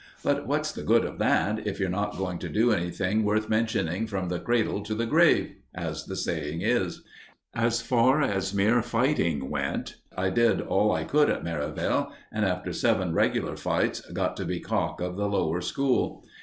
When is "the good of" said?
0.71-1.19